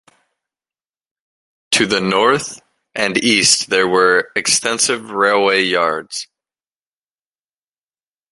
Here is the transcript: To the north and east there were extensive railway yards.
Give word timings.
To 1.73 1.85
the 1.85 2.01
north 2.01 2.59
and 2.95 3.23
east 3.23 3.69
there 3.69 3.87
were 3.87 4.31
extensive 4.35 5.11
railway 5.11 5.61
yards. 5.61 6.25